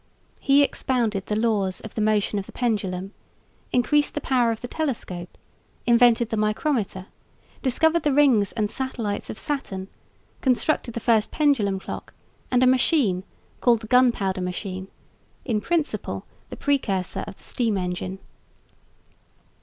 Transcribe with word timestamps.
He 0.39 0.63
expounded 0.63 1.27
the 1.27 1.35
laws 1.35 1.79
of 1.81 1.93
the 1.93 2.01
motion 2.01 2.39
of 2.39 2.47
the 2.47 2.51
pendulum, 2.51 3.13
increased 3.71 4.15
the 4.15 4.19
power 4.19 4.49
of 4.51 4.61
the 4.61 4.67
telescope, 4.67 5.37
invented 5.85 6.29
the 6.29 6.37
micrometer, 6.37 7.05
discovered 7.61 8.01
the 8.01 8.11
rings 8.11 8.51
and 8.53 8.71
satellites 8.71 9.29
of 9.29 9.37
Saturn, 9.37 9.89
constructed 10.41 10.95
the 10.95 10.99
first 10.99 11.29
pendulum 11.29 11.79
clock, 11.79 12.15
and 12.49 12.63
a 12.63 12.65
machine, 12.65 13.23
called 13.59 13.81
the 13.81 13.87
gunpowder 13.87 14.41
machine, 14.41 14.87
in 15.45 15.61
principle 15.61 16.25
the 16.49 16.57
precursor 16.57 17.23
of 17.27 17.37
the 17.37 17.43
steam 17.43 17.77
engine. 17.77 18.17